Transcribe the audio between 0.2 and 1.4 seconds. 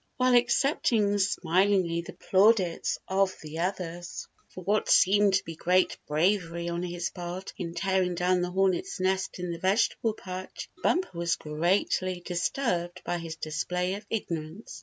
accepting